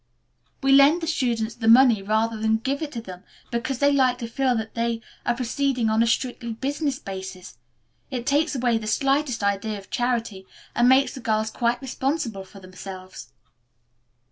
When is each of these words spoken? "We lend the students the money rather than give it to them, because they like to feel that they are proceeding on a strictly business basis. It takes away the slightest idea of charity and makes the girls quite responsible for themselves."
"We 0.63 0.71
lend 0.71 1.01
the 1.01 1.05
students 1.07 1.53
the 1.53 1.67
money 1.67 2.01
rather 2.01 2.35
than 2.35 2.57
give 2.57 2.81
it 2.81 2.91
to 2.93 3.01
them, 3.01 3.21
because 3.51 3.77
they 3.77 3.91
like 3.93 4.17
to 4.17 4.27
feel 4.27 4.55
that 4.57 4.73
they 4.73 4.99
are 5.27 5.35
proceeding 5.35 5.91
on 5.91 6.01
a 6.01 6.07
strictly 6.07 6.53
business 6.53 6.97
basis. 6.97 7.59
It 8.09 8.25
takes 8.25 8.55
away 8.55 8.79
the 8.79 8.87
slightest 8.87 9.43
idea 9.43 9.77
of 9.77 9.91
charity 9.91 10.47
and 10.73 10.89
makes 10.89 11.13
the 11.13 11.19
girls 11.21 11.51
quite 11.51 11.83
responsible 11.83 12.45
for 12.45 12.59
themselves." 12.59 13.31